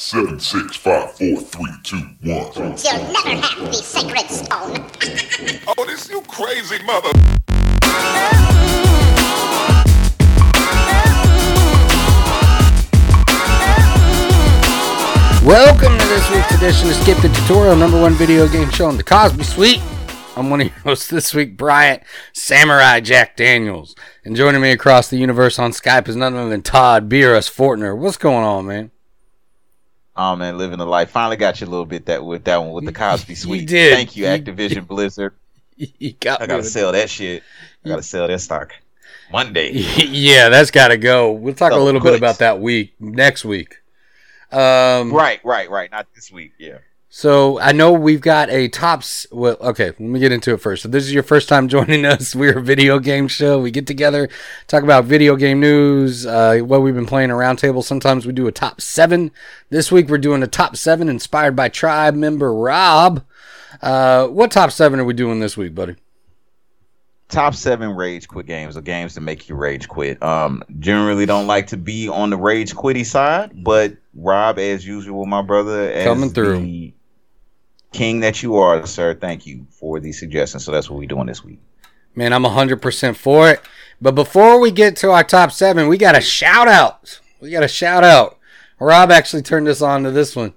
[0.00, 2.52] Seven, six, five, four, three, two, one.
[2.54, 4.86] You'll never have the sacred stone.
[5.76, 7.10] Oh, this you crazy mother.
[15.44, 18.96] Welcome to this week's edition of Skip the Tutorial, number one video game show on
[18.96, 19.82] the Cosby Suite.
[20.36, 23.96] I'm one of your hosts this week, Bryant Samurai Jack Daniels.
[24.24, 27.98] And joining me across the universe on Skype is none other than Todd Beerus Fortner.
[27.98, 28.92] What's going on, man?
[30.20, 31.10] Oh man, living the life.
[31.10, 33.68] Finally got you a little bit that with that one with the Cosby Suite.
[33.68, 33.94] did.
[33.94, 35.32] Thank you, You Activision Blizzard.
[35.76, 37.44] You got I gotta sell that shit.
[37.84, 38.74] I gotta sell that stock.
[39.30, 39.70] Monday.
[39.96, 41.30] yeah, that's got to go.
[41.32, 43.76] We'll talk a So little bit about that week next week.
[44.50, 45.90] Um, Right, right, right.
[45.90, 46.52] Not this week.
[46.58, 46.78] Yeah.
[47.10, 49.26] So I know we've got a tops.
[49.32, 50.82] Well, okay, let me get into it first.
[50.82, 52.34] So this is your first time joining us.
[52.34, 53.58] We're a video game show.
[53.60, 54.28] We get together,
[54.66, 57.82] talk about video game news, uh, what we've been playing around table.
[57.82, 59.30] Sometimes we do a top seven.
[59.70, 63.24] This week we're doing a top seven inspired by Tribe member Rob.
[63.80, 65.96] Uh, what top seven are we doing this week, buddy?
[67.28, 70.22] Top seven rage quit games or games to make you rage quit.
[70.22, 75.26] Um, generally don't like to be on the rage quitty side, but Rob, as usual,
[75.26, 76.60] my brother, as Coming through.
[76.60, 76.94] the
[77.92, 79.14] king that you are, sir.
[79.14, 80.60] Thank you for the suggestion.
[80.60, 81.60] So that's what we're doing this week.
[82.14, 83.60] Man, I'm 100% for it.
[84.00, 87.20] But before we get to our top seven, we got a shout out.
[87.40, 88.38] We got a shout out.
[88.80, 90.54] Rob actually turned us on to this one.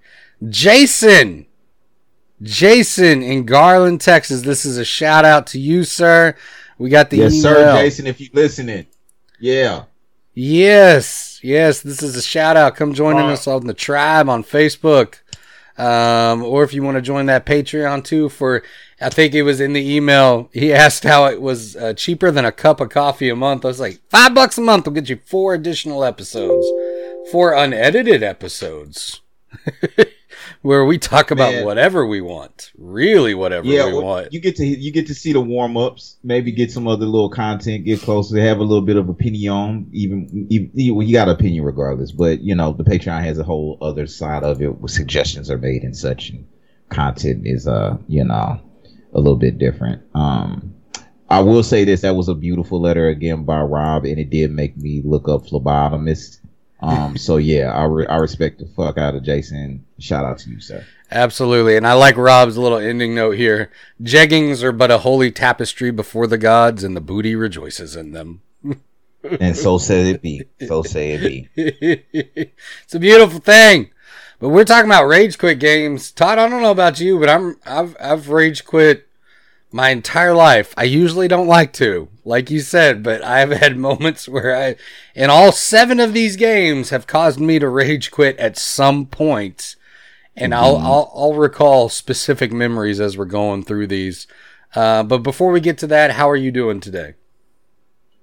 [0.50, 1.46] Jason.
[2.42, 4.42] Jason in Garland, Texas.
[4.42, 6.36] This is a shout out to you, sir.
[6.78, 7.42] We got the yes, email.
[7.54, 8.08] sir, Jason.
[8.08, 8.88] If you listening,
[9.40, 9.84] yeah,
[10.34, 11.82] Yes, yes.
[11.82, 12.76] This is a shout out.
[12.76, 15.16] Come joining Uh, us on the tribe on Facebook.
[15.82, 18.62] Um, or if you want to join that Patreon too, for
[19.02, 20.48] I think it was in the email.
[20.54, 23.66] He asked how it was uh, cheaper than a cup of coffee a month.
[23.66, 26.68] I was like, five bucks a month will get you four additional episodes,
[27.32, 29.22] four unedited episodes,
[30.62, 31.66] where we talk about Man.
[31.66, 33.88] whatever we want, really whatever yeah.
[33.88, 34.34] we well, want.
[34.34, 36.18] You get to you get to see the warm ups.
[36.24, 37.86] Maybe get some other little content.
[37.86, 38.40] Get closer.
[38.40, 39.90] Have a little bit of opinion.
[39.92, 40.72] Even, even
[41.08, 42.12] you, got an opinion regardless.
[42.12, 45.58] But you know the Patreon has a whole other side of it where suggestions are
[45.58, 46.30] made and such.
[46.30, 46.48] And
[46.90, 48.62] content is uh you know
[49.14, 50.04] a little bit different.
[50.14, 50.76] Um.
[51.30, 54.52] I will say this: that was a beautiful letter again by Rob, and it did
[54.52, 56.41] make me look up phlebotomist.
[56.82, 59.86] Um, so yeah, I, re- I respect the fuck out of Jason.
[60.00, 60.84] Shout out to you, sir.
[61.12, 61.76] Absolutely.
[61.78, 63.70] And I like Rob's little ending note here.
[64.02, 68.42] Jeggings are but a holy tapestry before the gods, and the booty rejoices in them.
[69.40, 70.46] And so said it be.
[70.68, 71.50] So say it be.
[71.56, 73.92] it's a beautiful thing.
[74.40, 76.10] But we're talking about rage quit games.
[76.10, 79.08] Todd, I don't know about you, but I'm I've I've rage quit
[79.72, 80.74] my entire life.
[80.78, 84.76] I usually don't like to, like you said, but I've had moments where I
[85.16, 89.76] in all seven of these games have caused me to rage quit at some point.
[90.36, 94.28] And I'll, I'll I'll recall specific memories as we're going through these.
[94.74, 97.16] Uh, but before we get to that, how are you doing today?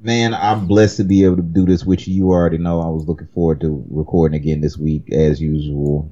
[0.00, 2.14] Man, I'm blessed to be able to do this with you.
[2.14, 6.10] You already know I was looking forward to recording again this week as usual.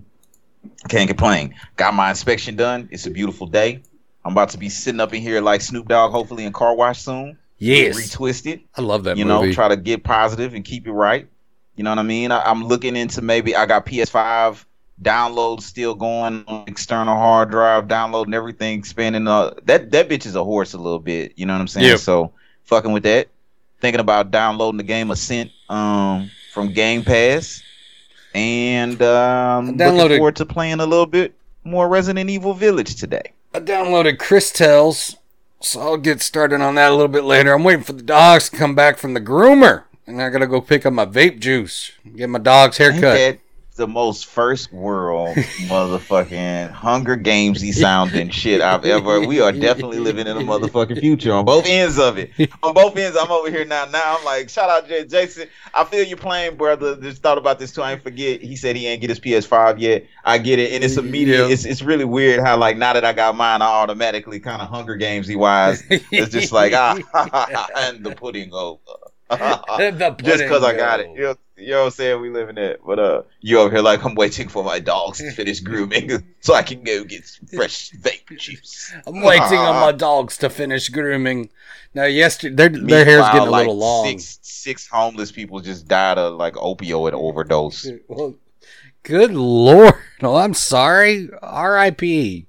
[0.89, 1.55] Can't complain.
[1.77, 2.89] Got my inspection done.
[2.91, 3.83] It's a beautiful day.
[4.27, 7.01] I'm about to be sitting up in here like Snoop Dogg, hopefully in car wash
[7.01, 7.39] soon.
[7.59, 8.61] Yes, Retwist it.
[8.75, 9.47] I love that you movie.
[9.47, 11.29] know, try to get positive and keep it right.
[11.77, 12.33] You know what I mean?
[12.33, 14.65] I, I'm looking into maybe I got PS5
[15.01, 20.35] downloads still going on external hard drive, downloading everything, spending uh that that bitch is
[20.35, 21.33] a horse a little bit.
[21.37, 21.87] You know what I'm saying?
[21.87, 22.01] Yep.
[22.01, 22.33] So
[22.65, 23.29] fucking with that.
[23.81, 27.63] Thinking about downloading the game Ascent um from Game Pass.
[28.35, 31.33] And um looking forward to playing a little bit
[31.63, 33.33] more Resident Evil Village today.
[33.55, 35.17] I downloaded Chris Tells,
[35.61, 37.53] so I'll get started on that a little bit later.
[37.55, 40.61] I'm waiting for the dogs to come back from the groomer, and I gotta go
[40.61, 43.39] pick up my vape juice, get my dog's haircut.
[43.77, 49.21] The most first world motherfucking Hunger Gamesy sounding shit I've ever.
[49.21, 52.31] We are definitely living in a motherfucking future on both ends of it.
[52.63, 53.85] On both ends, I'm over here now.
[53.85, 55.49] Now I'm like, shout out J- Jason.
[55.75, 56.97] I feel you playing, brother.
[56.97, 57.83] Just thought about this too.
[57.83, 58.41] I ain't forget.
[58.41, 60.07] He said he ain't get his PS5 yet.
[60.25, 61.47] I get it, and it's immediate.
[61.47, 61.53] Yeah.
[61.53, 64.69] It's it's really weird how like now that I got mine, I automatically kind of
[64.69, 65.83] Hunger Gamesy wise.
[65.91, 66.97] It's just like ah,
[67.77, 68.81] and the pudding over.
[69.29, 71.07] The pudding just because I got it.
[71.07, 71.15] go.
[71.15, 72.21] You know, you know what I'm saying?
[72.21, 72.81] We live in it.
[72.85, 76.55] But uh you over here like I'm waiting for my dogs to finish grooming so
[76.55, 77.25] I can go get
[77.55, 78.93] fresh vape juice.
[79.07, 81.51] I'm waiting on my dogs to finish grooming.
[81.95, 84.07] Now, yesterday their their hair's Meanwhile, getting a like, little long.
[84.07, 87.89] Six six homeless people just died of like opioid overdose.
[88.09, 88.35] Well,
[89.03, 89.95] good lord!
[90.21, 91.31] No, I'm sorry.
[91.43, 92.47] R.I.P.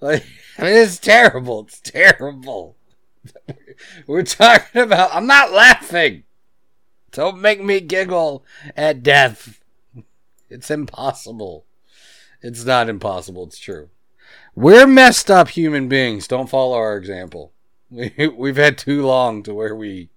[0.00, 0.24] Like,
[0.58, 1.62] I mean, it's terrible.
[1.62, 2.76] It's terrible.
[4.06, 5.12] We're talking about.
[5.12, 6.24] I'm not laughing.
[7.12, 8.44] Don't make me giggle
[8.76, 9.60] at death.
[10.48, 11.64] It's impossible.
[12.40, 13.44] It's not impossible.
[13.44, 13.90] It's true.
[14.54, 16.26] We're messed up human beings.
[16.26, 17.52] Don't follow our example.
[17.90, 20.08] We, we've had too long to where we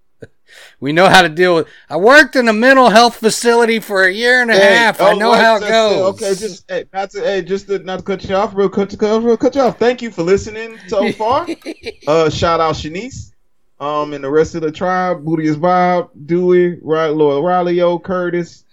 [0.79, 1.67] we know how to deal with.
[1.89, 5.01] I worked in a mental health facility for a year and a half.
[5.01, 5.41] I oh, know what?
[5.41, 6.21] how it goes.
[6.21, 8.89] Okay, just hey, not to hey, just to, not to cut you off, real cut
[8.91, 9.79] to cut, real cut you off.
[9.79, 11.47] Thank you for listening so far.
[12.07, 13.31] uh, shout out Shanice,
[13.79, 17.99] um, and the rest of the tribe, Booty is Bob, Dewey, right, Lord Riley, O,
[17.99, 18.63] Curtis.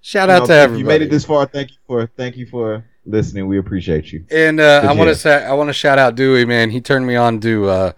[0.00, 0.80] Shout You out know, to everybody.
[0.80, 1.46] You made it this far.
[1.46, 3.46] Thank you for thank you for listening.
[3.46, 4.24] We appreciate you.
[4.30, 6.70] And uh, I want to say I want to shout out Dewey, man.
[6.70, 7.92] He turned me on to uh,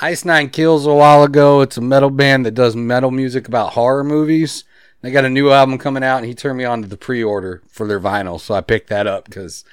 [0.00, 1.60] Ice Nine Kills a while ago.
[1.60, 4.64] It's a metal band that does metal music about horror movies.
[5.02, 7.60] They got a new album coming out, and he turned me on to the pre-order
[7.68, 8.40] for their vinyl.
[8.40, 9.64] So I picked that up because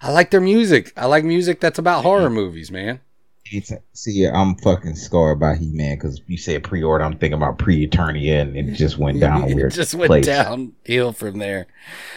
[0.00, 0.92] I like their music.
[0.96, 3.00] I like music that's about horror movies, man.
[3.92, 7.04] See, I'm fucking scarred by He Man because you said pre-order.
[7.04, 10.26] I'm thinking about pre-Eternia, and it just went down a it weird just went place.
[10.26, 11.66] downhill from there.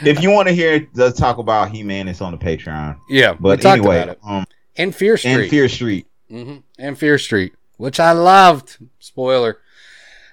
[0.04, 2.98] If you want to hear us talk about He Man, it's on the Patreon.
[3.10, 4.46] Yeah, But anyway, um,
[4.78, 5.32] And Fear Street.
[5.34, 6.08] and Fear Street.
[6.30, 8.78] hmm And Fear Street, which I loved.
[9.00, 9.58] Spoiler.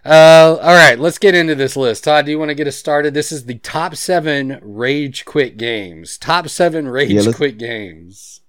[0.04, 2.04] Uh, all right, let's get into this list.
[2.04, 3.12] Todd, do you want to get us started?
[3.12, 6.16] This is the top seven rage quit games.
[6.16, 8.40] Top seven rage Yeah, quit games.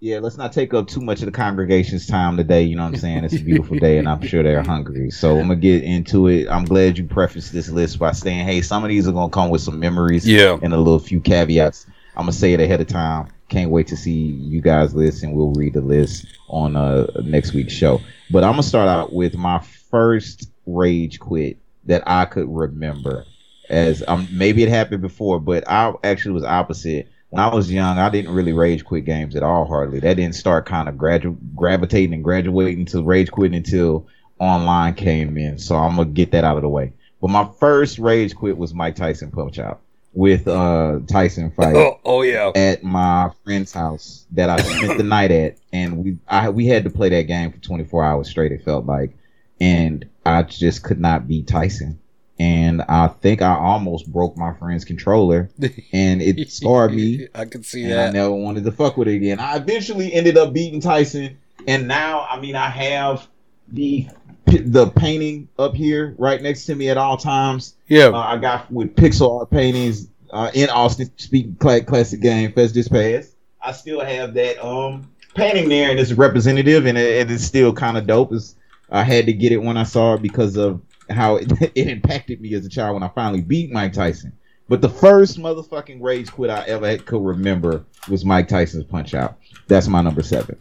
[0.00, 2.62] Yeah, let's not take up too much of the congregation's time today.
[2.62, 3.24] You know what I'm saying?
[3.24, 5.10] It's a beautiful day, and I'm sure they're hungry.
[5.10, 6.46] So I'm gonna get into it.
[6.48, 9.50] I'm glad you prefaced this list by saying, "Hey, some of these are gonna come
[9.50, 10.56] with some memories Yeah.
[10.62, 11.86] and a little few caveats."
[12.16, 13.26] I'm gonna say it ahead of time.
[13.48, 17.52] Can't wait to see you guys' list, and we'll read the list on uh next
[17.52, 18.00] week's show.
[18.30, 19.58] But I'm gonna start out with my
[19.90, 21.56] first rage quit
[21.86, 23.24] that I could remember.
[23.68, 27.98] As um, maybe it happened before, but I actually was opposite when I was young,
[27.98, 29.64] I didn't really rage quit games at all.
[29.66, 34.06] Hardly that didn't start kind of gradu- gravitating and graduating to rage quitting until
[34.38, 35.58] online came in.
[35.58, 36.92] So I'm gonna get that out of the way.
[37.20, 39.80] But my first rage quit was Mike Tyson Punch Out
[40.14, 42.50] with uh Tyson fight Oh, oh yeah.
[42.54, 46.84] at my friend's house that I spent the night at, and we I we had
[46.84, 48.52] to play that game for 24 hours straight.
[48.52, 49.16] It felt like,
[49.60, 51.98] and I just could not beat Tyson.
[52.40, 55.50] And I think I almost broke my friend's controller,
[55.92, 59.16] and it scarred me I could see and I never wanted to fuck with it
[59.16, 59.40] again.
[59.40, 63.26] I eventually ended up beating Tyson, and now I mean I have
[63.66, 64.08] the
[64.46, 67.74] the painting up here right next to me at all times.
[67.88, 68.06] Yeah.
[68.06, 72.92] Uh, I got with pixel art paintings uh, in Austin speaking classic game Fest just
[72.92, 73.34] passed.
[73.60, 77.72] I still have that um painting there, and it's representative, and it, it is still
[77.72, 78.32] kind of dope.
[78.32, 78.54] It's,
[78.90, 82.40] I had to get it when I saw it because of how it, it impacted
[82.40, 84.32] me as a child when I finally beat Mike Tyson.
[84.68, 89.38] But the first motherfucking rage quit I ever could remember was Mike Tyson's Punch Out.
[89.66, 90.58] That's my number seven.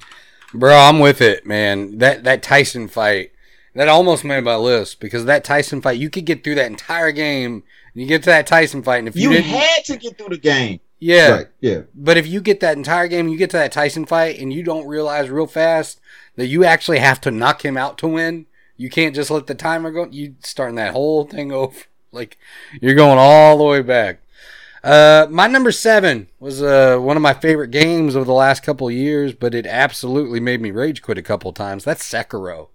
[0.54, 1.98] Bro, I'm with it, man.
[1.98, 3.32] That that Tyson fight,
[3.76, 7.12] that almost made my list because that Tyson fight, you could get through that entire
[7.12, 7.64] game.
[7.94, 10.30] And you get to that Tyson fight, and if you, You had to get through
[10.30, 10.80] the game.
[11.00, 11.48] yeah, Right.
[11.60, 11.82] Yeah.
[11.96, 14.64] But if you get that entire game, you get to that Tyson fight, and you
[14.64, 16.00] don't realize real fast
[16.36, 18.46] that you actually have to knock him out to win.
[18.78, 20.08] You can't just let the timer go.
[20.10, 21.76] You starting that whole thing over.
[22.14, 22.38] Like
[22.82, 24.22] you're going all the way back.
[24.82, 28.88] Uh, my number seven was uh, one of my favorite games of the last couple
[28.88, 31.84] of years, but it absolutely made me rage quit a couple of times.
[31.84, 32.70] That's Sekiro.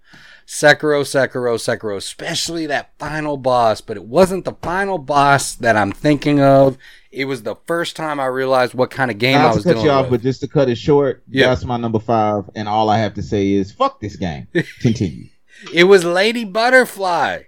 [0.46, 5.92] Sekiro, Sekiro, Sekiro, especially that final boss, but it wasn't the final boss that I'm
[5.92, 6.76] thinking of.
[7.10, 9.64] It was the first time I realized what kind of game I Not to was
[9.64, 10.20] cut dealing you off, with.
[10.20, 11.48] but just to cut it short, Yeah.
[11.48, 12.50] that's my number five.
[12.54, 14.46] And all I have to say is, fuck this game.
[14.80, 15.28] Continue.
[15.72, 17.44] It was Lady Butterfly.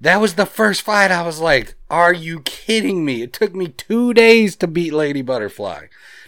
[0.00, 1.10] That was the first fight.
[1.10, 3.22] I was like, are you kidding me?
[3.22, 5.86] It took me two days to beat Lady Butterfly.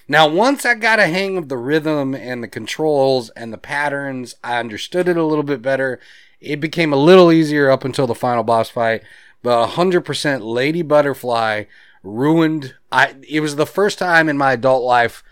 [0.09, 4.35] Now, once I got a hang of the rhythm and the controls and the patterns,
[4.45, 6.01] I understood it a little bit better.
[6.41, 9.03] It became a little easier up until the final boss fight.
[9.43, 11.65] But 100% Lady Butterfly
[12.03, 12.75] ruined.
[12.91, 13.15] I.
[13.27, 15.23] It was the first time in my adult life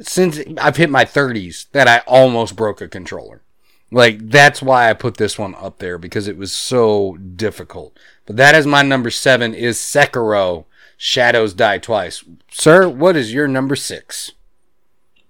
[0.00, 3.42] since I've hit my 30s that I almost broke a controller.
[3.90, 7.98] Like that's why I put this one up there because it was so difficult.
[8.26, 10.64] But that is my number seven is Sekiro.
[11.02, 12.22] Shadows Die Twice.
[12.52, 14.32] Sir, what is your number six?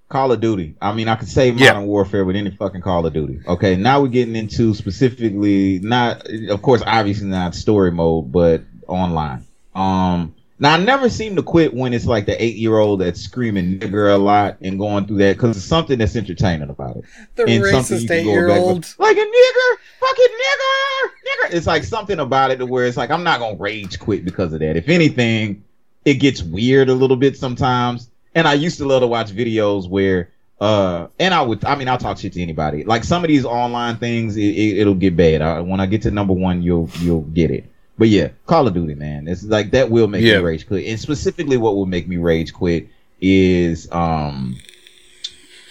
[0.08, 0.74] Call of Duty.
[0.82, 1.74] I mean, I could say Yeah.
[1.74, 3.38] Modern Warfare with any fucking Call of Duty.
[3.46, 9.44] Okay, now we're getting into specifically not, of course, obviously not story mode, but online.
[9.76, 13.20] Um, now I never seem to quit when it's like the eight year old that's
[13.20, 17.04] screaming nigger a lot and going through that because it's something that's entertaining about it.
[17.34, 18.94] The And racist eight year old.
[18.98, 21.54] like a nigger, fucking nigger, nigger.
[21.56, 24.52] It's like something about it to where it's like I'm not gonna rage quit because
[24.52, 24.76] of that.
[24.76, 25.64] If anything,
[26.04, 28.10] it gets weird a little bit sometimes.
[28.34, 31.88] And I used to love to watch videos where, uh, and I would, I mean,
[31.88, 32.84] I'll talk shit to anybody.
[32.84, 35.42] Like some of these online things, it, it, it'll get bad.
[35.42, 37.69] I, when I get to number one, you'll you'll get it.
[38.00, 39.28] But yeah, Call of Duty, man.
[39.28, 40.38] It's like that will make Yeah.
[40.38, 40.86] me rage quit.
[40.88, 42.88] And specifically what will make me rage quit
[43.20, 44.56] is um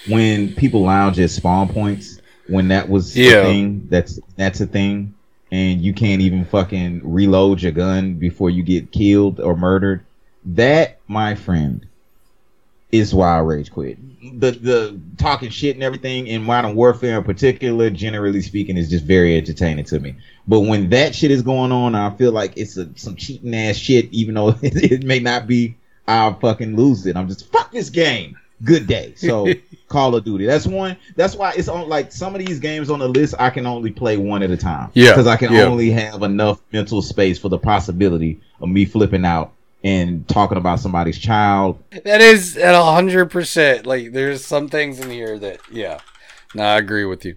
[0.08, 3.40] when people lounge at spawn points, when that was Yeah.
[3.40, 5.16] a thing, that's that's a thing.
[5.52, 10.02] And you can't even fucking reload your gun before you get killed or murdered.
[10.46, 11.84] That, my friend,
[12.91, 13.98] is why I rage quit.
[14.39, 19.05] The the talking shit and everything in Modern Warfare in particular, generally speaking, is just
[19.05, 20.15] very entertaining to me.
[20.48, 23.75] But when that shit is going on, I feel like it's a, some cheating ass
[23.75, 24.60] shit, even though it,
[24.91, 25.75] it may not be.
[26.08, 27.15] I'll fucking lose it.
[27.15, 28.36] I'm just fuck this game.
[28.63, 29.13] Good day.
[29.15, 29.48] So
[29.88, 30.48] Call of Duty.
[30.48, 30.98] That's one.
[31.15, 33.36] That's why it's on like some of these games on the list.
[33.38, 34.89] I can only play one at a time.
[34.96, 35.63] Yeah, because I can yeah.
[35.63, 39.53] only have enough mental space for the possibility of me flipping out
[39.84, 43.86] and talking about somebody's child That is at a hundred percent.
[43.86, 46.00] Like there's some things in here that yeah.
[46.54, 47.36] No, I agree with you.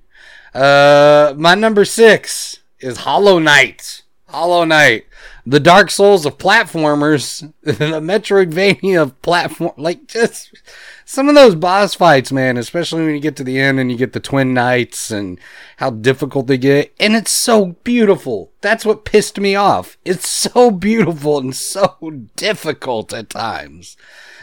[0.55, 4.03] Uh my number six is Hollow Knight.
[4.29, 5.07] Hollow Knight.
[5.45, 10.55] The Dark Souls of platformers, the Metroidvania of platform like just
[11.05, 13.97] some of those boss fights, man, especially when you get to the end and you
[13.97, 15.39] get the twin knights and
[15.79, 16.95] how difficult they get.
[17.01, 18.53] And it's so beautiful.
[18.61, 19.99] That's what pissed me off.
[20.05, 21.97] It's so beautiful and so
[22.37, 23.97] difficult at times.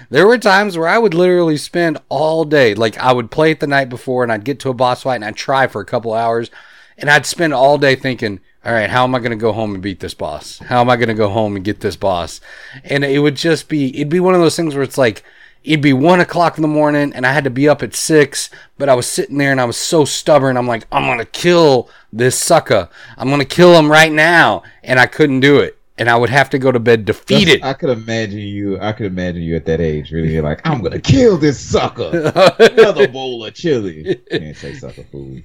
[0.10, 3.60] There were times where I would literally spend all day, like I would play it
[3.60, 5.86] the night before and I'd get to a boss fight and I'd try for a
[5.86, 6.50] couple hours
[6.98, 9.74] and I'd spend all day thinking, all right, how am I going to go home
[9.74, 10.60] and beat this boss?
[10.60, 12.42] How am I going to go home and get this boss?
[12.84, 15.24] And it would just be, it'd be one of those things where it's like,
[15.64, 18.50] it'd be one o'clock in the morning and I had to be up at six,
[18.78, 20.58] but I was sitting there and I was so stubborn.
[20.58, 22.90] I'm like, I'm going to kill this sucker.
[23.18, 24.64] I'm going to kill him right now.
[24.84, 25.76] And I couldn't do it.
[25.98, 27.62] And I would have to go to bed That's- defeated.
[27.62, 28.80] I could imagine you.
[28.80, 30.12] I could imagine you at that age.
[30.14, 32.32] Really, you're like, I'm gonna kill this sucker.
[32.58, 34.16] Another bowl of chili.
[34.32, 35.44] Can't say sucker food.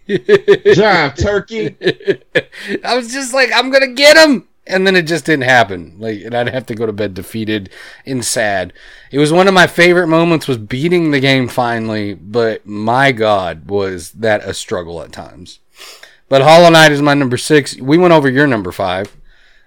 [0.75, 1.77] Drive turkey.
[2.85, 5.97] I was just like, I'm gonna get him, and then it just didn't happen.
[5.99, 7.71] Like, and I'd have to go to bed defeated
[8.07, 8.73] and sad.
[9.11, 13.69] It was one of my favorite moments was beating the game finally, but my God,
[13.69, 15.61] was that a struggle at times.
[16.29, 17.77] But Hollow Knight is my number six.
[17.77, 19.15] We went over your number five,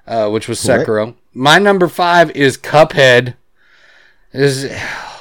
[0.07, 0.59] uh, which was.
[0.59, 1.15] Sekiro.
[1.33, 3.35] My number five is Cuphead.
[4.33, 4.71] Is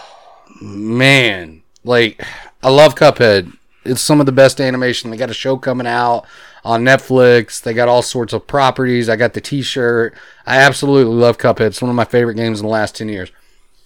[0.62, 2.24] man, like
[2.62, 3.52] I love Cuphead.
[3.84, 5.10] It's some of the best animation.
[5.10, 6.26] They got a show coming out
[6.66, 7.62] on Netflix.
[7.62, 9.08] They got all sorts of properties.
[9.08, 10.14] I got the T-shirt.
[10.44, 11.68] I absolutely love Cuphead.
[11.68, 13.30] It's one of my favorite games in the last ten years.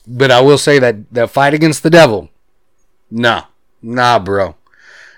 [0.06, 2.30] But I will say that that fight against the devil,
[3.10, 3.44] nah,
[3.82, 4.56] nah, bro,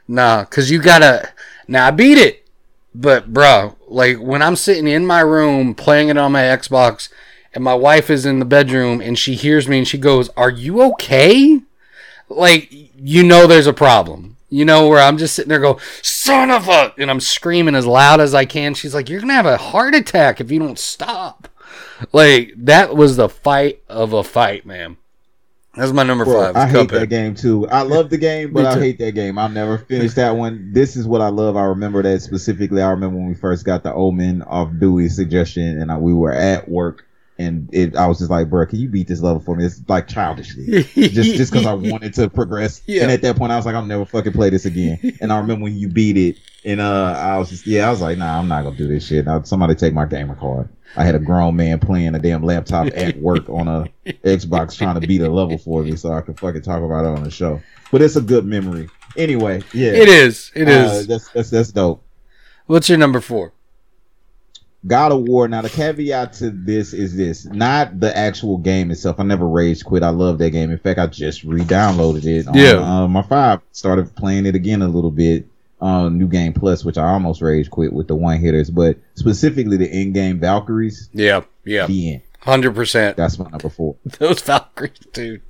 [0.08, 1.30] nah, cause you gotta.
[1.68, 2.46] Now I beat it,
[2.92, 7.08] but bro, like when I'm sitting in my room playing it on my Xbox,
[7.54, 10.50] and my wife is in the bedroom and she hears me and she goes, "Are
[10.50, 11.60] you okay?"
[12.28, 14.31] Like you know there's a problem.
[14.52, 17.86] You know where I'm just sitting there go, "Son of a," and I'm screaming as
[17.86, 18.74] loud as I can.
[18.74, 21.48] She's like, "You're gonna have a heart attack if you don't stop."
[22.12, 24.98] Like that was the fight of a fight, man.
[25.74, 26.56] That's my number Bro, five.
[26.56, 27.00] I hate Cuphead.
[27.00, 27.66] that game too.
[27.68, 29.38] I love the game, but I hate that game.
[29.38, 30.70] I'll never finish that one.
[30.74, 31.56] This is what I love.
[31.56, 32.82] I remember that specifically.
[32.82, 36.32] I remember when we first got the Omen off Dewey's suggestion, and I, we were
[36.32, 37.06] at work,
[37.42, 39.82] and it, I was just like, "Bro, can you beat this level for me?" It's
[39.88, 42.80] like childishly, just just because I wanted to progress.
[42.86, 43.02] Yeah.
[43.02, 45.38] And at that point, I was like, "I'll never fucking play this again." And I
[45.38, 48.38] remember when you beat it, and uh, I was just, yeah, I was like, "Nah,
[48.38, 50.68] I'm not gonna do this shit." Now, somebody take my gamer card.
[50.96, 53.86] I had a grown man playing a damn laptop at work on a
[54.24, 57.16] Xbox trying to beat a level for me so I could fucking talk about it
[57.18, 57.60] on the show.
[57.90, 58.88] But it's a good memory.
[59.16, 59.92] Anyway, yeah.
[59.92, 60.50] It is.
[60.54, 61.06] It Uh, is.
[61.06, 62.04] that's, that's that's dope.
[62.66, 63.52] What's your number four?
[64.86, 65.46] God of War.
[65.48, 69.20] Now the caveat to this is this: not the actual game itself.
[69.20, 70.02] I never rage quit.
[70.02, 70.70] I love that game.
[70.70, 72.48] In fact, I just re-downloaded it.
[72.48, 72.80] On, Yeah.
[73.02, 75.46] uh, my five started playing it again a little bit.
[75.80, 79.76] Uh, New Game Plus, which I almost rage quit with the one hitters, but specifically
[79.76, 81.08] the in-game Valkyries.
[81.12, 82.22] Yeah, yeah, The end.
[82.40, 83.16] hundred percent.
[83.16, 83.96] That's my number four.
[84.20, 85.42] Those Valkyries, dude.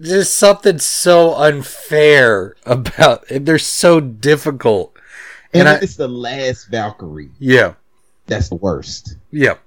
[0.00, 3.24] There's something so unfair about.
[3.30, 4.96] They're so difficult.
[5.52, 7.30] And, And I- it's the last Valkyrie.
[7.38, 7.74] Yeah,
[8.28, 9.16] That's the worst.
[9.32, 9.60] Yep.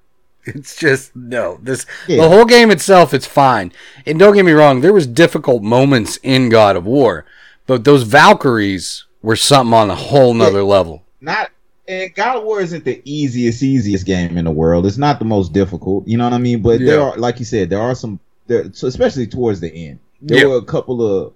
[0.45, 1.59] It's just no.
[1.61, 2.17] This Yeah.
[2.23, 3.13] the whole game itself.
[3.13, 3.71] It's fine.
[4.07, 4.81] And don't get me wrong.
[4.81, 7.25] There was difficult moments in God of War,
[7.67, 11.03] but those Valkyries were something on a whole nother level.
[11.21, 11.51] Not
[11.87, 14.85] and God of War isn't the easiest, easiest game in the world.
[14.87, 16.07] It's not the most difficult.
[16.07, 16.61] You know what I mean?
[16.61, 18.19] But there are, like you said, there are some.
[18.47, 20.45] There, so especially towards the end, there Yeah.
[20.45, 21.33] were a couple of,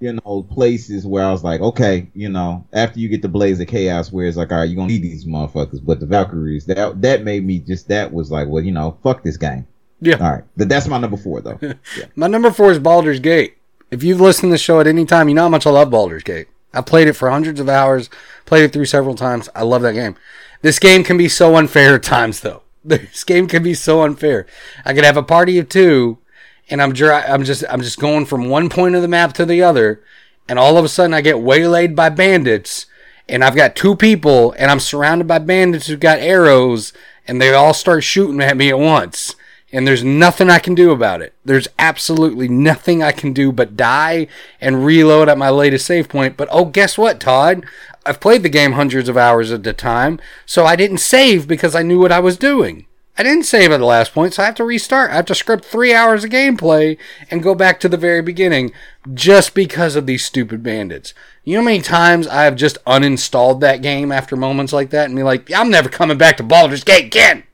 [0.00, 3.60] you know, places where I was like, okay, you know, after you get the Blades
[3.60, 5.84] of Chaos, where it's like, all right, you're gonna need these motherfuckers.
[5.84, 9.22] But the Valkyries, that that made me just that was like, well, you know, fuck
[9.22, 9.66] this game.
[10.00, 10.16] Yeah.
[10.16, 11.58] All right, Th- that's my number four though.
[12.16, 13.56] My number four is Baldur's Gate.
[13.90, 15.90] If you've listened to the show at any time, you know how much I love
[15.90, 16.48] Baldur's Gate.
[16.74, 18.10] I played it for hundreds of hours,
[18.44, 19.48] played it through several times.
[19.54, 20.16] I love that game.
[20.60, 22.62] This game can be so unfair at times, though.
[22.84, 24.46] This game can be so unfair.
[24.84, 26.18] I could have a party of two,
[26.68, 29.62] and I'm I'm just I'm just going from one point of the map to the
[29.62, 30.02] other,
[30.48, 32.86] and all of a sudden I get waylaid by bandits,
[33.28, 36.92] and I've got two people, and I'm surrounded by bandits who've got arrows,
[37.26, 39.34] and they all start shooting at me at once.
[39.72, 41.34] And there's nothing I can do about it.
[41.44, 44.28] There's absolutely nothing I can do but die
[44.60, 46.36] and reload at my latest save point.
[46.36, 47.66] But oh, guess what, Todd?
[48.06, 51.74] I've played the game hundreds of hours at a time, so I didn't save because
[51.74, 52.86] I knew what I was doing.
[53.18, 55.10] I didn't save at the last point, so I have to restart.
[55.10, 56.98] I have to script three hours of gameplay
[57.30, 58.72] and go back to the very beginning
[59.14, 61.14] just because of these stupid bandits.
[61.42, 65.06] You know how many times I have just uninstalled that game after moments like that
[65.06, 67.44] and be like, I'm never coming back to Baldur's Gate again.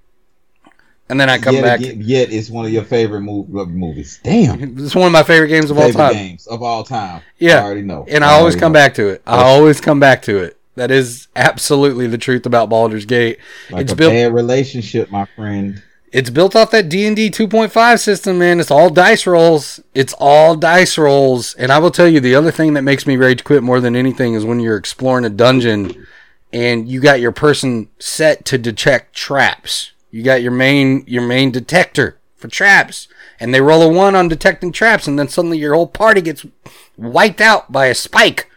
[1.08, 1.80] And then I come yet, back.
[1.80, 4.18] again- yet it's one of your favorite mov- uh, movies.
[4.24, 4.78] Damn.
[4.82, 6.14] It's one of my favorite games of all time.
[6.14, 7.20] games of all time.
[7.38, 7.58] Yeah.
[7.60, 8.06] I already know.
[8.08, 8.78] And I always come know.
[8.78, 9.22] back to it.
[9.26, 10.56] I always come back to it.
[10.74, 13.38] That is absolutely the truth about Baldur's Gate.
[13.70, 15.82] Like it's a built bad relationship, my friend.
[16.12, 18.58] it's built off that D&D 2.5 system, man.
[18.58, 19.80] It's all dice rolls.
[19.94, 21.54] It's all dice rolls.
[21.54, 23.94] And I will tell you the other thing that makes me rage quit more than
[23.96, 26.06] anything is when you're exploring a dungeon
[26.52, 29.92] and you got your person set to detect traps.
[30.10, 33.08] You got your main your main detector for traps
[33.40, 36.44] and they roll a 1 on detecting traps and then suddenly your whole party gets
[36.96, 38.50] wiped out by a spike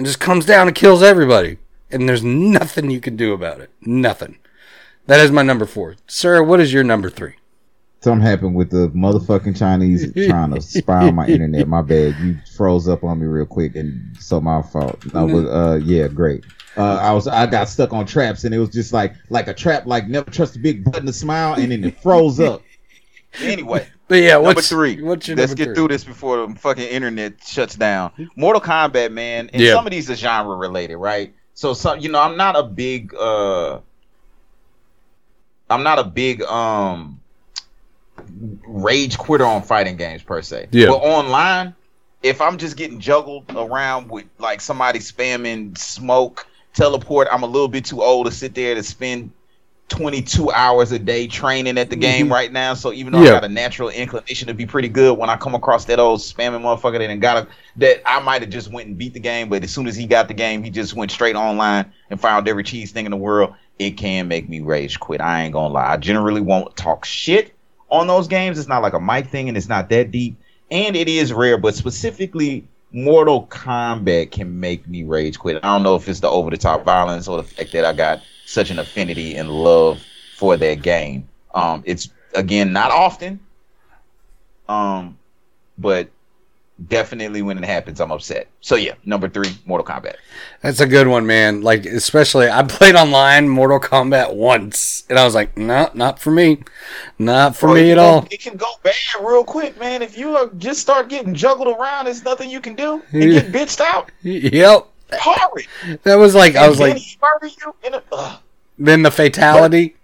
[0.00, 1.58] and just comes down and kills everybody.
[1.90, 3.68] And there's nothing you can do about it.
[3.82, 4.38] Nothing.
[5.04, 5.96] That is my number four.
[6.06, 7.34] Sir, what is your number three?
[8.00, 11.68] Something happened with the motherfucking Chinese trying to spy on my internet.
[11.68, 12.16] My bad.
[12.18, 15.04] You froze up on me real quick, and so my fault.
[15.14, 16.46] I was, uh, yeah, great.
[16.78, 19.54] Uh, I was, I got stuck on traps, and it was just like, like a
[19.54, 22.62] trap, like never trust a big button to smile, and then it froze up.
[23.42, 25.00] Anyway, But yeah, number three.
[25.00, 25.74] What's your Let's get three?
[25.76, 28.10] through this before the fucking internet shuts down.
[28.34, 29.74] Mortal Kombat, man, and Yeah.
[29.74, 31.32] some of these are genre related, right?
[31.54, 33.78] So some, you know, I'm not a big, uh
[35.70, 37.20] I'm not a big um
[38.66, 40.66] rage quitter on fighting games per se.
[40.72, 40.88] Yeah.
[40.88, 41.76] But online,
[42.24, 47.68] if I'm just getting juggled around with like somebody spamming smoke, teleport, I'm a little
[47.68, 49.30] bit too old to sit there to spend
[49.90, 52.74] 22 hours a day training at the game right now.
[52.74, 53.26] So even though Mm-hmm.
[53.26, 53.36] Yeah.
[53.36, 56.20] I got a natural inclination to be pretty good, when I come across that old
[56.20, 59.20] spamming motherfucker that and got a, that I might have just went and beat the
[59.20, 62.18] game, but as soon as he got the game, he just went straight online and
[62.18, 63.54] found every cheese thing in the world.
[63.78, 65.20] It can make me rage quit.
[65.20, 65.92] I ain't gonna lie.
[65.92, 67.52] I generally won't talk shit
[67.90, 68.58] on those games.
[68.58, 70.36] It's not like a mic thing and it's not that deep.
[70.70, 75.56] And it is rare, but specifically Mortal Kombat can make me rage quit.
[75.62, 77.92] I don't know if it's the over the top violence or the fact that I
[77.92, 80.02] got such an affinity and love
[80.36, 81.28] for that game.
[81.54, 83.38] Um, it's again not often,
[84.68, 85.16] um,
[85.78, 86.08] but
[86.88, 88.48] definitely when it happens, I'm upset.
[88.60, 90.16] So yeah, number three, Mortal Kombat.
[90.62, 91.62] That's a good one, man.
[91.62, 96.32] Like especially, I played online Mortal Kombat once, and I was like, no, not for
[96.32, 96.62] me,
[97.18, 98.26] not for Bro, me at all.
[98.32, 100.02] It can go bad real quick, man.
[100.02, 103.02] If you just start getting juggled around, there's nothing you can do.
[103.12, 104.10] And get bitched out.
[104.22, 105.66] Yep, Horrid.
[106.02, 108.40] that was like I was like, he murder you in a, ugh.
[108.78, 109.96] then the fatality.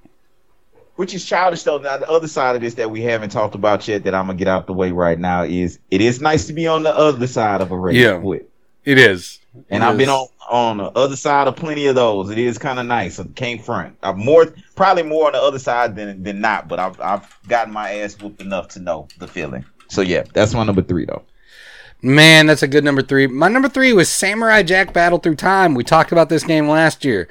[0.96, 1.78] which is childish though.
[1.78, 4.38] Now the other side of this that we haven't talked about yet that I'm gonna
[4.38, 7.26] get out the way right now is it is nice to be on the other
[7.26, 8.18] side of a rage Yeah.
[8.20, 8.48] quit.
[8.84, 12.30] It is, And It I've been on on the other side of plenty of those.
[12.30, 13.18] It is kind of nice.
[13.18, 13.96] I can't front.
[14.00, 17.72] I'm more probably more on the other side than than not, but I've I've gotten
[17.72, 19.64] my ass whooped enough to know the feeling.
[19.88, 21.22] So yeah, that's my number three though.
[22.06, 23.26] Man, that's a good number three.
[23.26, 25.74] My number three was Samurai Jack Battle Through Time.
[25.74, 27.28] We talked about this game last year.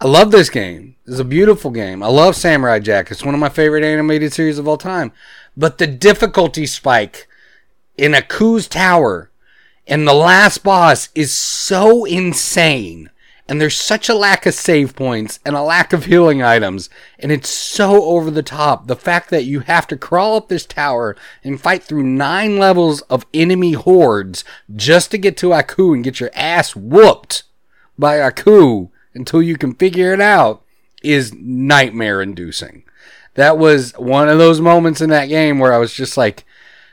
[0.00, 0.96] I love this game.
[1.06, 2.02] It's a beautiful game.
[2.02, 3.10] I love Samurai Jack.
[3.10, 5.12] It's one of my favorite animated series of all time.
[5.58, 7.28] But the difficulty spike
[7.98, 9.30] in Aku's tower
[9.86, 13.10] and the last boss is so insane.
[13.46, 16.88] And there's such a lack of save points and a lack of healing items.
[17.18, 18.86] And it's so over the top.
[18.86, 23.02] The fact that you have to crawl up this tower and fight through nine levels
[23.02, 27.42] of enemy hordes just to get to Aku and get your ass whooped
[27.98, 30.62] by Aku until you can figure it out
[31.02, 32.82] is nightmare inducing.
[33.34, 36.44] That was one of those moments in that game where I was just like,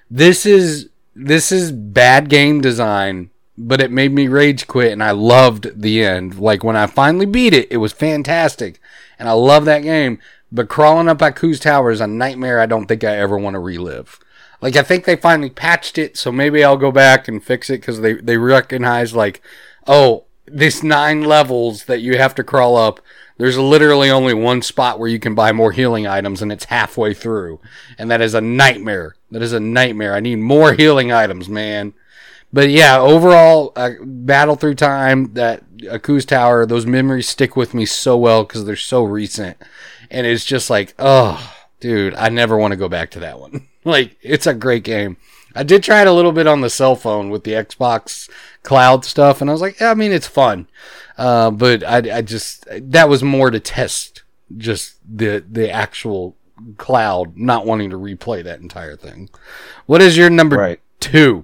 [0.09, 3.30] this is this is bad game design,
[3.67, 6.39] but it made me rage quit and I loved the end.
[6.39, 8.79] Like when I finally beat it, it was fantastic.
[9.19, 10.19] And I love that game.
[10.51, 13.59] But crawling up Aku's tower is a nightmare I don't think I ever want to
[13.59, 14.19] relive.
[14.61, 17.81] Like I think they finally patched it, so maybe I'll go back and fix it
[17.81, 19.41] because they, they recognize like,
[19.87, 22.99] oh, this nine levels that you have to crawl up.
[23.37, 27.15] There's literally only one spot where you can buy more healing items, and it's halfway
[27.15, 27.59] through.
[27.97, 29.15] And that is a nightmare.
[29.31, 30.13] That is a nightmare.
[30.13, 31.93] I need more healing items, man.
[32.53, 37.85] But yeah, overall, uh, battle through time, that Aku's Tower, those memories stick with me
[37.85, 39.57] so well because they're so recent.
[40.09, 43.67] and it's just like, oh, dude, I never want to go back to that one.
[43.85, 45.17] like, it's a great game.
[45.55, 48.29] I did try it a little bit on the cell phone with the Xbox
[48.63, 50.67] Cloud stuff, and I was like, yeah, I mean, it's fun,
[51.17, 54.23] uh, but I, I just that was more to test
[54.57, 56.37] just the the actual
[56.77, 59.29] cloud, not wanting to replay that entire thing.
[59.87, 60.79] What is your number Right.
[61.01, 61.43] two?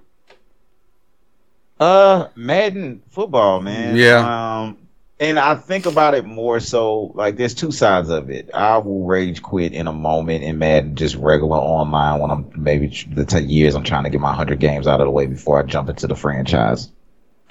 [1.79, 3.95] Uh, Madden football, man.
[3.95, 4.61] Yeah.
[4.61, 4.77] Um,
[5.19, 8.51] and I think about it more so like there's two sides of it.
[8.53, 13.05] I will rage quit in a moment in Madden, just regular online when I'm maybe
[13.09, 15.59] the ten years I'm trying to get my hundred games out of the way before
[15.59, 16.91] I jump into the franchise.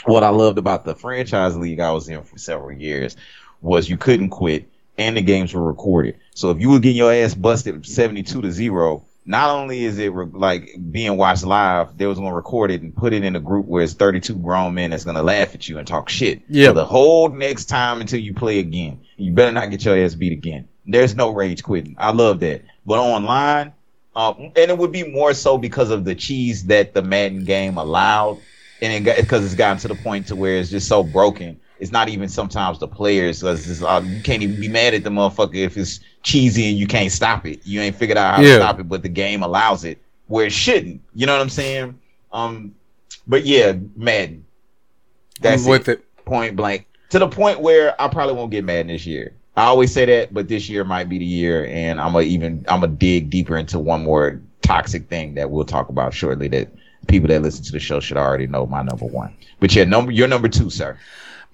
[0.04, 3.16] What I loved about the franchise league I was in for several years
[3.60, 6.18] was you couldn't quit and the games were recorded.
[6.34, 10.12] So if you were getting your ass busted 72 to 0, not only is it
[10.12, 13.34] re- like being watched live, they was going to record it and put it in
[13.34, 16.08] a group where it's 32 grown men that's going to laugh at you and talk
[16.08, 16.42] shit.
[16.48, 16.68] Yeah.
[16.68, 19.00] For the whole next time until you play again.
[19.16, 20.68] You better not get your ass beat again.
[20.86, 21.96] There's no rage quitting.
[21.98, 22.62] I love that.
[22.86, 23.72] But online,
[24.14, 27.76] um, and it would be more so because of the cheese that the Madden game
[27.76, 28.38] allowed,
[28.80, 31.60] and it got because it's gotten to the point to where it's just so broken.
[31.78, 35.10] It's not even sometimes the players because uh, you can't even be mad at the
[35.10, 37.60] motherfucker if it's cheesy and you can't stop it.
[37.64, 38.48] You ain't figured out how Yeah.
[38.48, 41.00] to stop it, but the game allows it where it shouldn't.
[41.14, 41.96] You know what I'm saying?
[42.32, 42.74] Um,
[43.28, 44.44] but yeah, Madden.
[45.40, 46.04] That's I'm with it.
[46.24, 49.34] point blank to the point where I probably won't get Madden this year.
[49.56, 52.64] I always say that, but this year might be the year, and I'm gonna even
[52.68, 56.48] I'm gonna dig deeper into one more toxic thing that we'll talk about shortly.
[56.48, 56.68] That
[57.06, 59.32] people that listen to the show should already know my number one.
[59.60, 60.98] But yeah, number you're number two, sir.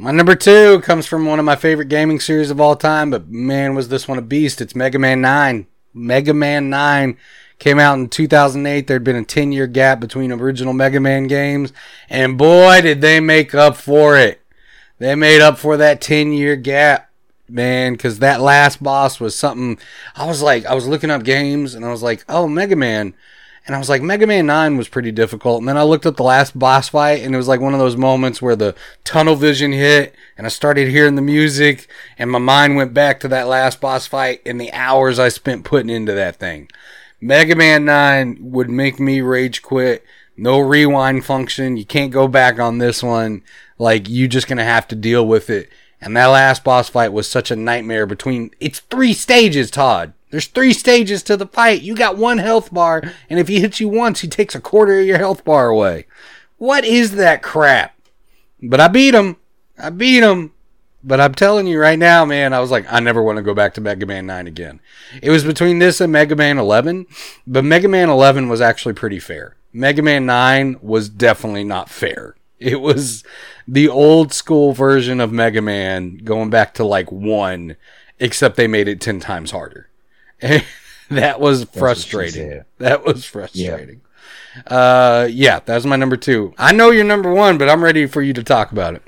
[0.03, 3.29] My number two comes from one of my favorite gaming series of all time, but
[3.29, 4.61] man, was this one a beast.
[4.61, 5.65] It's Mega Man 9.
[5.95, 7.17] Mega Man 9
[7.61, 8.88] came out in 2008.
[8.88, 11.73] There'd been a 10 year gap between original Mega Man games,
[12.11, 14.43] and boy, did they make up for it.
[14.99, 17.09] They made up for that 10 year gap,
[17.49, 19.79] man, because that last boss was something.
[20.17, 23.15] I was like, I was looking up games, and I was like, oh, Mega Man.
[23.64, 25.61] And I was like, Mega Man 9 was pretty difficult.
[25.61, 27.79] And then I looked at the last boss fight, and it was like one of
[27.79, 31.87] those moments where the tunnel vision hit, and I started hearing the music,
[32.18, 35.64] and my mind went back to that last boss fight and the hours I spent
[35.64, 36.68] putting into that thing.
[37.20, 40.05] Mega Man 9 would make me rage quit.
[40.37, 41.77] No rewind function.
[41.77, 43.42] You can't go back on this one.
[43.79, 45.68] Like, you just gonna have to deal with it.
[46.01, 50.14] And that last boss fight was such a nightmare between, it's three stages, Todd.
[50.33, 51.83] There's three stages to the fight.
[51.83, 54.99] You got one health bar, and if he hits you once, he takes a quarter
[54.99, 56.07] of your health bar away.
[56.57, 57.95] What is that crap?
[58.62, 59.37] But I beat him.
[59.79, 60.55] I beat him.
[61.05, 63.53] But I'm telling you right now, man, I was like, I never want to go
[63.53, 64.81] back to Mega Man 9 again.
[65.21, 67.09] It was between this and Mega Man 11,
[67.47, 69.57] but Mega Man 11 was actually pretty fair.
[69.75, 72.37] Mega Man 9 was definitely not fair.
[72.59, 73.23] It was
[73.68, 77.77] the old school version of Mega Man going back to like 1,
[78.18, 79.88] except they made it 10 times harder.
[81.11, 82.65] that was frustrating.
[82.79, 84.01] That was frustrating.
[84.67, 86.53] Uh, yeah, that's my number two.
[86.59, 89.03] I know you're number one, but I'm ready for you to talk about it.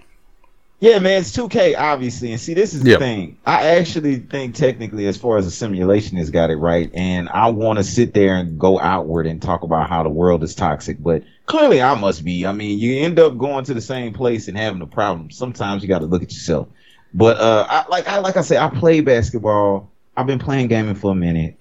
[0.80, 2.98] Yeah, man, it's 2K obviously, and see, this is the Yep.
[2.98, 3.38] thing.
[3.46, 7.48] I actually think technically, as far as the simulation has got it right, and I
[7.48, 11.02] want to sit there and go outward and talk about how the world is toxic,
[11.02, 12.44] but clearly I must be.
[12.44, 15.30] I mean, you end up going to the same place and having a problem.
[15.30, 16.68] Sometimes you got to look at yourself.
[17.14, 19.90] But uh, I, like I like I said, I play basketball.
[20.16, 21.56] I've been playing gaming for a minute.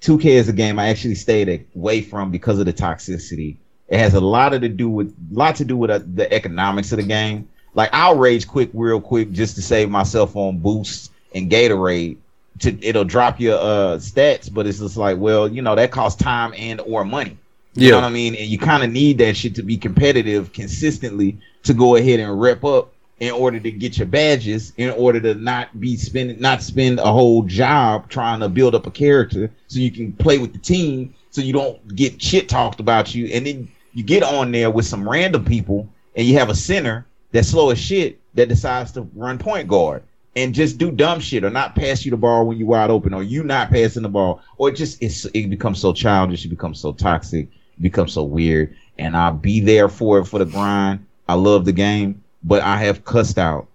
[0.00, 3.56] 2K is a game I actually stayed away from because of the toxicity.
[3.88, 6.92] It has a lot of to do with lot to do with uh, the economics
[6.92, 7.48] of the game.
[7.74, 12.18] Like I'll rage quick, real quick, just to save myself on boosts and Gatorade.
[12.60, 16.20] To it'll drop your uh stats, but it's just like, well, you know, that costs
[16.20, 17.36] time and or money.
[17.74, 18.34] You know what I mean?
[18.34, 22.40] And you kind of need that shit to be competitive consistently to go ahead and
[22.40, 26.62] rep up in order to get your badges, in order to not be spending, not
[26.62, 30.52] spend a whole job trying to build up a character so you can play with
[30.52, 34.52] the team, so you don't get shit talked about you, and then you get on
[34.52, 38.48] there with some random people, and you have a center that's slow as shit that
[38.48, 40.02] decides to run point guard
[40.36, 43.14] and just do dumb shit or not pass you the ball when you wide open
[43.14, 44.42] or you not passing the ball.
[44.58, 48.22] Or it just it's, it becomes so childish it becomes so toxic it becomes so
[48.22, 48.76] weird.
[48.98, 51.06] And i'll be there for it for the grind.
[51.28, 53.66] I love the game but i have cussed out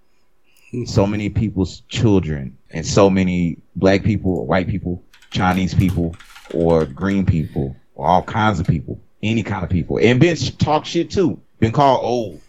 [0.86, 1.12] so hmm.
[1.12, 6.16] many people's children and so many black people or white people chinese people
[6.54, 10.86] or green people or all kinds of people any kind of people and been talk
[10.86, 12.42] shit too been called old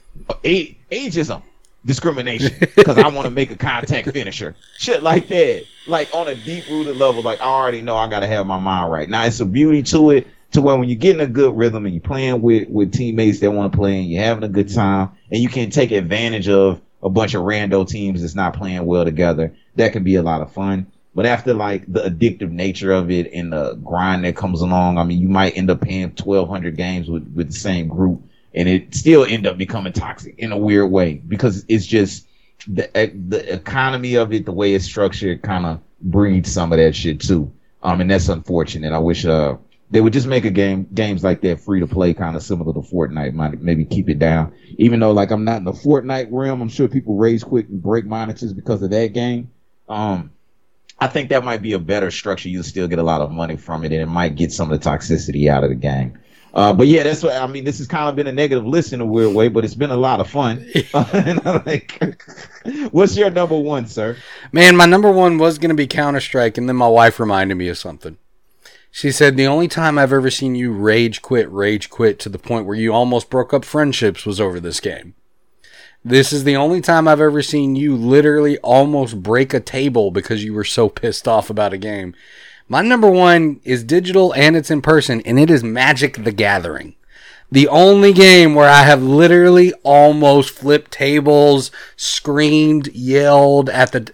[0.45, 1.43] a- ageism
[1.85, 4.55] discrimination because I want to make a contact finisher.
[4.79, 5.65] Shit like that.
[5.87, 8.93] Like on a deep rooted level, like I already know I gotta have my mind
[8.93, 9.09] right.
[9.09, 11.95] Now it's a beauty to it to where when you're getting a good rhythm and
[11.95, 15.11] you're playing with, with teammates that want to play and you're having a good time
[15.31, 19.05] and you can take advantage of a bunch of rando teams that's not playing well
[19.05, 20.87] together, that can be a lot of fun.
[21.15, 25.05] But after like the addictive nature of it and the grind that comes along, I
[25.05, 25.83] mean, you might end up
[26.17, 28.23] twelve hundred games with with the same group,
[28.55, 32.27] and it still end up becoming toxic in a weird way because it's just
[32.67, 32.89] the
[33.29, 37.21] the economy of it, the way it's structured, kind of breeds some of that shit
[37.21, 37.53] too.
[37.83, 38.93] Um, and that's unfortunate.
[38.93, 39.57] I wish uh
[39.93, 42.73] they would just make a game games like that free to play, kind of similar
[42.73, 43.35] to Fortnite.
[43.35, 44.55] Might maybe keep it down.
[44.79, 47.83] Even though like I'm not in the Fortnite realm, I'm sure people rage quit and
[47.83, 49.51] break monitors because of that game.
[49.91, 50.33] Um,
[50.99, 52.49] I think that might be a better structure.
[52.49, 54.81] You'll still get a lot of money from it, and it might get some of
[54.81, 56.19] the toxicity out of the game.
[56.55, 57.65] Uh, but yeah, that's what I mean.
[57.65, 59.91] This has kind of been a negative list in a weird way, but it's been
[59.91, 60.67] a lot of fun.
[61.67, 62.01] like,
[62.91, 64.17] what's your number one, sir?
[64.53, 67.57] Man, my number one was going to be Counter Strike, and then my wife reminded
[67.57, 68.17] me of something.
[68.95, 72.39] She said, The only time I've ever seen you rage quit, rage quit to the
[72.39, 75.15] point where you almost broke up friendships was over this game.
[76.05, 80.45] This is the only time I've ever seen you literally almost break a table because
[80.45, 82.15] you were so pissed off about a game.
[82.69, 86.95] My number one is digital and it's in person, and it is Magic the Gathering.
[87.51, 94.13] The only game where I have literally almost flipped tables, screamed, yelled at the.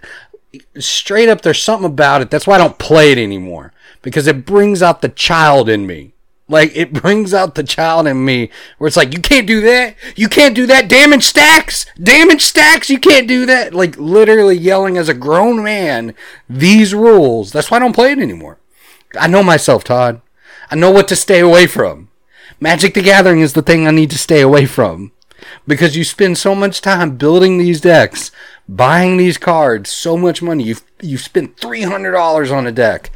[0.79, 2.31] Straight up, there's something about it.
[2.31, 3.73] That's why I don't play it anymore.
[4.03, 6.13] Because it brings out the child in me.
[6.51, 9.97] Like, it brings out the child in me where it's like, you can't do that.
[10.17, 10.89] You can't do that.
[10.89, 11.85] Damage stacks.
[12.03, 12.89] Damage stacks.
[12.89, 13.75] You can't do that.
[13.75, 16.15] Like, literally yelling as a grown man
[16.49, 17.53] these rules.
[17.53, 18.59] That's why I don't play it anymore.
[19.19, 20.23] I know myself, Todd.
[20.71, 22.09] I know what to stay away from.
[22.61, 25.13] Magic the Gathering is the thing I need to stay away from.
[25.67, 28.31] Because you spend so much time building these decks,
[28.69, 30.65] buying these cards, so much money.
[30.65, 33.11] You've, you've spent $300 on a deck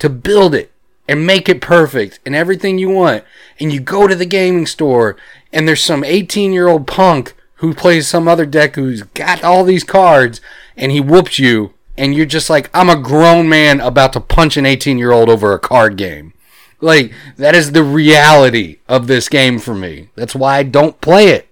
[0.00, 0.72] to build it
[1.08, 3.24] and make it perfect and everything you want.
[3.58, 5.16] And you go to the gaming store
[5.52, 9.64] and there's some 18 year old punk who plays some other deck who's got all
[9.64, 10.40] these cards
[10.76, 11.74] and he whoops you.
[11.96, 15.28] And you're just like, I'm a grown man about to punch an 18 year old
[15.28, 16.32] over a card game.
[16.80, 20.08] Like, that is the reality of this game for me.
[20.14, 21.48] That's why I don't play it.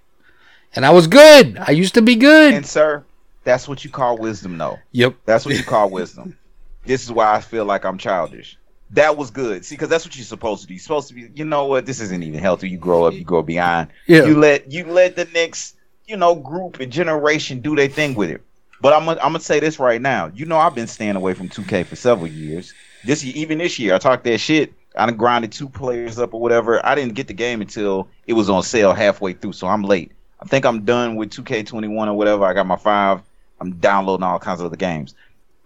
[0.75, 1.57] And I was good.
[1.59, 2.53] I used to be good.
[2.53, 3.03] And sir,
[3.43, 4.79] that's what you call wisdom, though.
[4.91, 5.15] Yep.
[5.25, 6.37] That's what you call wisdom.
[6.89, 8.57] This is why I feel like I'm childish.
[8.89, 9.63] That was good.
[9.63, 10.73] See, because that's what you're supposed to do.
[10.73, 11.29] You're supposed to be.
[11.35, 11.85] You know what?
[11.85, 12.67] This isn't even healthy.
[12.67, 13.13] You grow up.
[13.13, 13.89] You grow beyond.
[14.07, 14.25] Yeah.
[14.25, 15.75] You let you let the next
[16.07, 18.41] you know group and generation do their thing with it.
[18.81, 20.31] But I'm gonna, I'm gonna say this right now.
[20.33, 22.73] You know, I've been staying away from 2K for several years.
[23.05, 24.73] This year, even this year, I talked that shit.
[24.95, 26.83] I done grinded two players up or whatever.
[26.83, 30.11] I didn't get the game until it was on sale halfway through, so I'm late.
[30.39, 32.45] I think I'm done with 2K21 or whatever.
[32.45, 33.21] I got my five.
[33.61, 35.13] I'm downloading all kinds of other games.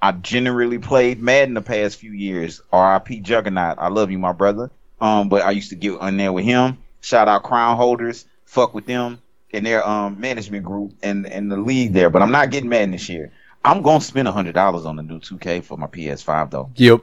[0.04, 2.62] I've generally played Madden the past few years.
[2.74, 3.78] RIP Juggernaut.
[3.80, 4.70] I love you, my brother.
[5.00, 6.78] Um, but I used to get on there with him.
[7.00, 8.26] Shout out Crown Holders.
[8.46, 9.22] Fuck with them
[9.54, 12.10] and their um management group and and the league there.
[12.10, 13.32] But I'm not getting Madden this year.
[13.64, 16.70] I'm gonna spend hundred dollars on the new 2K for my PS5 though.
[16.76, 17.02] Yep.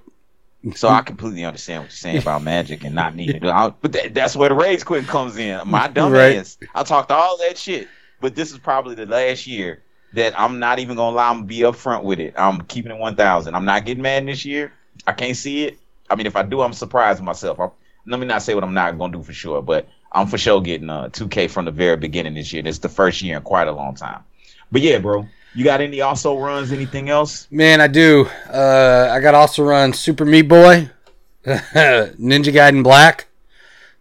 [0.74, 3.44] So I completely understand what you're saying about Magic and not needing it.
[3.44, 5.58] I- But that, that's where the rage quitting comes in.
[5.66, 6.36] My dumb Right.
[6.36, 6.58] ass.
[6.74, 7.88] I talked all that shit,
[8.20, 9.82] but this is probably the last year
[10.14, 11.28] that I'm not even gonna lie.
[11.28, 12.34] I'm gonna be upfront with it.
[12.36, 13.54] I'm keeping it 1,000.
[13.54, 14.72] I'm not getting mad this year.
[15.06, 15.78] I can't see it.
[16.08, 17.60] I mean, if I do, I'm surprised myself.
[17.60, 17.70] I'm,
[18.06, 20.60] let me not say what I'm not gonna do for sure, but I'm for sure
[20.60, 22.66] getting uh 2K from the very beginning this year.
[22.66, 24.24] Is the first year in quite a long time.
[24.72, 26.72] But yeah, bro, you got any also runs?
[26.72, 27.46] Anything else?
[27.50, 28.28] Man, I do.
[28.48, 30.90] Uh, I got also run Super Meat Boy,
[31.44, 33.26] Ninja Gaiden Black.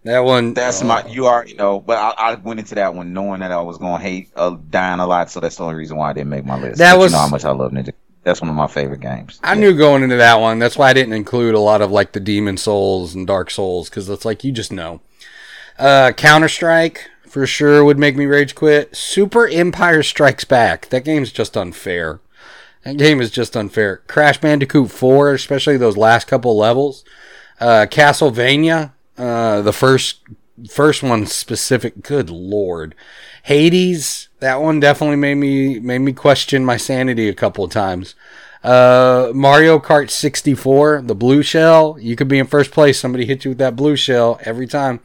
[0.10, 0.54] That one.
[0.56, 3.62] That's my you already know, but I, I went into that one knowing that I
[3.62, 6.30] was gonna hate uh, dying a lot, so that's the only reason why I didn't
[6.30, 6.80] make my list.
[6.80, 7.94] That But was- you know how much I love Ninja.
[8.24, 9.40] That's one of my favorite games.
[9.44, 10.60] I knew going into that one.
[10.60, 13.90] That's why I didn't include a lot of like the Demon Souls and Dark Souls
[13.90, 15.00] because it's like you just know.
[15.78, 18.96] Uh, Counter Strike for sure would make me rage quit.
[18.96, 20.90] Super Empire Strikes Back.
[20.90, 22.20] That game's just unfair.
[22.84, 23.98] That game is just unfair.
[24.08, 27.06] Crash Bandicoot 4, especially those last couple levels.
[27.60, 30.22] Uh, Castlevania, uh, the first
[30.70, 32.02] first one specific.
[32.02, 32.96] Good lord,
[33.44, 34.30] Hades.
[34.40, 38.16] That one definitely made me made me question my sanity a couple of times.
[38.64, 41.98] Uh, Mario Kart 64, the blue shell.
[42.00, 43.00] You could be in first place.
[43.00, 45.00] Somebody hit you with that blue shell every time.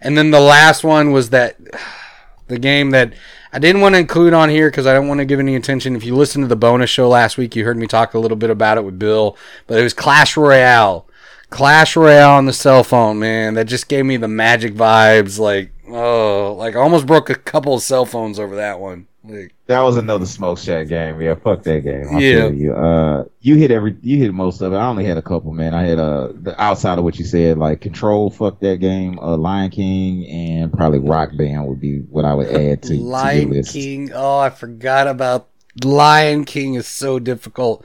[0.00, 1.56] And then the last one was that
[2.48, 3.14] the game that
[3.52, 5.94] I didn't want to include on here because I don't want to give any attention.
[5.94, 8.36] If you listened to the bonus show last week, you heard me talk a little
[8.36, 11.06] bit about it with Bill, but it was Clash Royale.
[11.52, 13.54] Clash Royale on the cell phone, man.
[13.54, 15.38] That just gave me the magic vibes.
[15.38, 19.06] Like, oh, like I almost broke a couple of cell phones over that one.
[19.24, 21.20] Like, That was another smoke shack game.
[21.20, 22.06] Yeah, fuck that game.
[22.12, 22.48] I Yeah.
[22.48, 22.74] you.
[22.74, 24.76] Uh, you hit every, you hit most of it.
[24.76, 25.74] I only had a couple, man.
[25.74, 28.30] I had uh, the outside of what you said, like Control.
[28.30, 29.18] Fuck that game.
[29.20, 33.00] Uh, Lion King and probably Rock Band would be what I would add to, to
[33.00, 33.72] Lion list.
[33.74, 34.10] King.
[34.12, 35.48] Oh, I forgot about
[35.84, 37.84] Lion King is so difficult.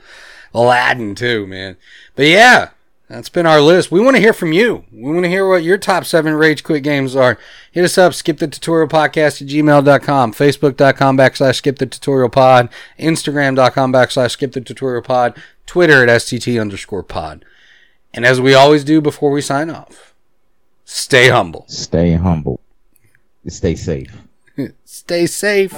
[0.54, 1.76] Aladdin too, man.
[2.16, 2.70] But yeah,
[3.08, 3.90] that's been our list.
[3.90, 4.84] We want to hear from you.
[4.92, 7.38] We want to hear what your top seven rage quit games are.
[7.72, 12.68] Hit us up, skip the tutorial podcast at gmail.com, facebook.com backslash skip the tutorial pod,
[12.98, 17.44] instagram.com backslash skip the tutorial pod, Twitter at STT underscore pod.
[18.12, 20.14] And as we always do before we sign off,
[20.84, 22.60] stay humble, Stay humble.
[23.46, 24.12] Stay safe.
[24.84, 25.72] stay safe.